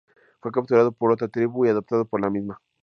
Fue 0.41 0.51
capturado 0.51 0.91
por 0.93 1.11
otra 1.11 1.27
tribu 1.27 1.63
y 1.63 1.69
adoptado 1.69 2.05
por 2.05 2.19
la 2.21 2.31
misma. 2.31 2.59